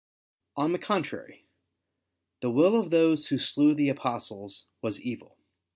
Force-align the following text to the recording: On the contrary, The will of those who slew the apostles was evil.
On 0.55 0.71
the 0.73 0.79
contrary, 0.79 1.45
The 2.41 2.49
will 2.49 2.75
of 2.75 2.89
those 2.89 3.27
who 3.27 3.37
slew 3.37 3.75
the 3.75 3.89
apostles 3.89 4.65
was 4.81 4.99
evil. 4.99 5.37